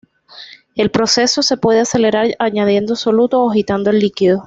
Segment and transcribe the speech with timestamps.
[0.73, 4.39] El proceso se pude acelerar añadiendo soluto o agitando el líquido.